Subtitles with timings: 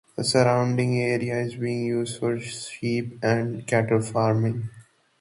[0.17, 4.67] The surrounding area is used for sheep and cattle farming.